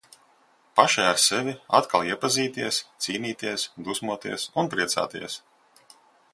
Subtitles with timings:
[0.79, 5.41] Pašai ar sevi- atkal iepazīties, cīnīties, dusmoties un priecāties.